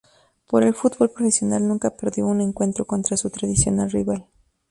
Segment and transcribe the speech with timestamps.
[0.47, 4.25] Por el fútbol profesional, nunca perdió un encuentro contra su tradicional rival.